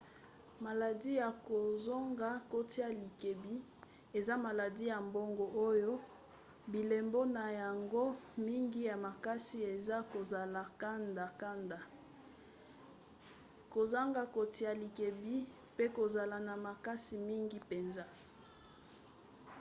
[0.65, 3.55] maladi ya kozonga kotia likebi
[4.17, 5.93] eza maladi ya boongo oyo
[6.71, 8.05] bilembo na yango
[8.47, 11.79] mingi ya makasi eza kozala kanda-kanda
[13.73, 15.35] kozanga kotia likebi
[15.77, 18.05] pe kozala na makasi mingi mpenza